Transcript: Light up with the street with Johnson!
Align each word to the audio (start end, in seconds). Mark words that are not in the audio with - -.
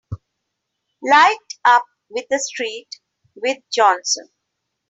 Light 1.03 1.37
up 1.63 1.85
with 2.09 2.25
the 2.31 2.39
street 2.39 2.99
with 3.35 3.57
Johnson! 3.71 4.31